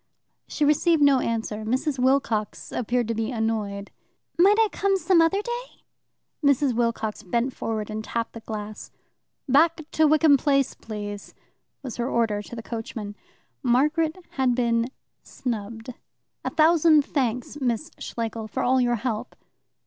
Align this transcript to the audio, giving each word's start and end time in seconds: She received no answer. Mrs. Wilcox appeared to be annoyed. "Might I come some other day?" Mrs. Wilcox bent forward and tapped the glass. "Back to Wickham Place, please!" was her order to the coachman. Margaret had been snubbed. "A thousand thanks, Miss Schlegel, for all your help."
She 0.47 0.65
received 0.65 1.03
no 1.03 1.19
answer. 1.19 1.57
Mrs. 1.63 1.99
Wilcox 1.99 2.71
appeared 2.71 3.07
to 3.09 3.13
be 3.13 3.29
annoyed. 3.29 3.91
"Might 4.35 4.57
I 4.57 4.67
come 4.71 4.97
some 4.97 5.21
other 5.21 5.43
day?" 5.43 5.83
Mrs. 6.43 6.73
Wilcox 6.73 7.21
bent 7.21 7.53
forward 7.53 7.91
and 7.91 8.03
tapped 8.03 8.33
the 8.33 8.39
glass. 8.39 8.89
"Back 9.47 9.81
to 9.91 10.07
Wickham 10.07 10.37
Place, 10.37 10.73
please!" 10.73 11.35
was 11.83 11.97
her 11.97 12.09
order 12.09 12.41
to 12.41 12.55
the 12.55 12.63
coachman. 12.63 13.15
Margaret 13.61 14.17
had 14.37 14.55
been 14.55 14.87
snubbed. 15.21 15.93
"A 16.43 16.49
thousand 16.49 17.05
thanks, 17.05 17.61
Miss 17.61 17.91
Schlegel, 17.99 18.47
for 18.47 18.63
all 18.63 18.81
your 18.81 18.95
help." 18.95 19.35